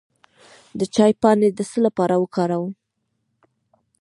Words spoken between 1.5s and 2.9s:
د څه لپاره وکاروم؟